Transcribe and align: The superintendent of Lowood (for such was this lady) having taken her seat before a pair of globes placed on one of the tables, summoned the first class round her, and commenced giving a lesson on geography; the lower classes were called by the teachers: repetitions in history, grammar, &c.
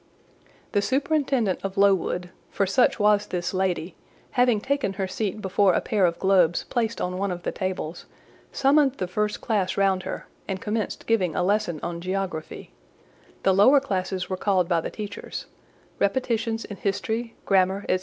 The 0.71 0.81
superintendent 0.81 1.59
of 1.61 1.77
Lowood 1.77 2.31
(for 2.49 2.65
such 2.65 2.99
was 2.99 3.27
this 3.27 3.53
lady) 3.53 3.93
having 4.31 4.59
taken 4.59 4.93
her 4.93 5.07
seat 5.07 5.43
before 5.43 5.73
a 5.75 5.79
pair 5.79 6.07
of 6.07 6.17
globes 6.17 6.63
placed 6.71 6.99
on 6.99 7.19
one 7.19 7.29
of 7.29 7.43
the 7.43 7.51
tables, 7.51 8.07
summoned 8.51 8.93
the 8.95 9.07
first 9.07 9.41
class 9.41 9.77
round 9.77 10.01
her, 10.01 10.25
and 10.47 10.59
commenced 10.59 11.05
giving 11.05 11.35
a 11.35 11.43
lesson 11.43 11.79
on 11.83 12.01
geography; 12.01 12.71
the 13.43 13.53
lower 13.53 13.79
classes 13.79 14.27
were 14.27 14.37
called 14.37 14.67
by 14.67 14.81
the 14.81 14.89
teachers: 14.89 15.45
repetitions 15.99 16.65
in 16.65 16.77
history, 16.77 17.35
grammar, 17.45 17.85
&c. 17.87 17.99